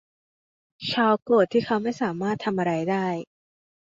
[0.89, 3.07] ชาร์ลโกรธที่เขาไม่สามารถทำอะไรได้